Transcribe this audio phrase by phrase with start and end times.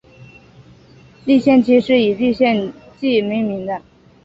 [1.27, 3.79] 蓟县期是以蓟县纪命名的。